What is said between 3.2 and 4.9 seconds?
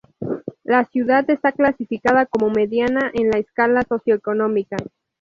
la escala socioeconómica.